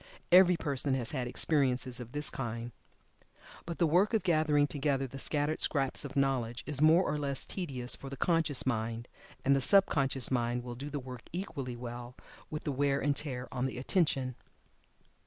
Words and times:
Every 0.31 0.57
person 0.57 0.95
has 0.95 1.11
had 1.11 1.27
experiences 1.27 1.99
of 1.99 2.11
this 2.11 2.31
kind. 2.31 2.71
But 3.67 3.77
the 3.77 3.85
work 3.85 4.15
of 4.15 4.23
gathering 4.23 4.65
together 4.65 5.05
the 5.05 5.19
scattered 5.19 5.61
scraps 5.61 6.03
of 6.03 6.15
knowledge 6.15 6.63
is 6.65 6.81
more 6.81 7.03
or 7.03 7.19
less 7.19 7.45
tedious 7.45 7.95
for 7.95 8.09
the 8.09 8.17
conscious 8.17 8.65
mind, 8.65 9.07
and 9.45 9.55
the 9.55 9.61
sub 9.61 9.85
conscious 9.85 10.31
mind 10.31 10.63
will 10.63 10.73
do 10.73 10.89
the 10.89 10.99
work 10.99 11.29
equally 11.31 11.75
well 11.75 12.15
with 12.49 12.63
the 12.63 12.71
wear 12.71 12.99
and 12.99 13.15
tear 13.15 13.47
on 13.51 13.67
the 13.67 13.77
attention. 13.77 14.33